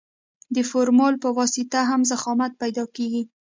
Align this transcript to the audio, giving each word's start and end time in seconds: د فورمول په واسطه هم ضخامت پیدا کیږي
د 0.55 0.57
فورمول 0.69 1.15
په 1.23 1.29
واسطه 1.37 1.79
هم 1.89 2.01
ضخامت 2.11 2.51
پیدا 2.61 2.83
کیږي 2.95 3.23